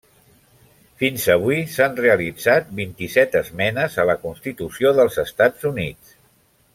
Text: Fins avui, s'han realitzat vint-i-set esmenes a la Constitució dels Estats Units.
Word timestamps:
Fins 1.03 1.25
avui, 1.33 1.57
s'han 1.73 1.93
realitzat 1.99 2.71
vint-i-set 2.81 3.37
esmenes 3.43 3.99
a 4.05 4.09
la 4.13 4.19
Constitució 4.27 4.95
dels 5.01 5.21
Estats 5.29 5.69
Units. 5.75 6.17